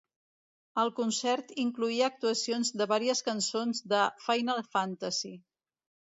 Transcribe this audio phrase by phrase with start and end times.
[0.83, 5.33] El concert incloïa actuacions de varies cançons de "Final Fantasy".